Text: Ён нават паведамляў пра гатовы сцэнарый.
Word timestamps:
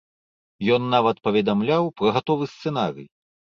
Ён 0.77 0.87
нават 0.93 1.21
паведамляў 1.27 1.83
пра 2.01 2.09
гатовы 2.19 2.51
сцэнарый. 2.57 3.07